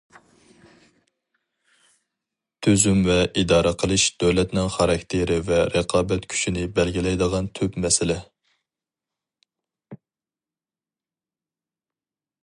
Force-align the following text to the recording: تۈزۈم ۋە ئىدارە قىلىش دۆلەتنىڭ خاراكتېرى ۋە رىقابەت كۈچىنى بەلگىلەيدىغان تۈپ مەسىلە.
تۈزۈم 2.67 3.03
ۋە 3.09 3.17
ئىدارە 3.41 3.73
قىلىش 3.83 4.05
دۆلەتنىڭ 4.23 4.71
خاراكتېرى 4.77 5.37
ۋە 5.51 5.59
رىقابەت 5.75 6.27
كۈچىنى 6.33 6.65
بەلگىلەيدىغان 6.79 7.51
تۈپ 7.61 7.79
مەسىلە. 7.85 8.17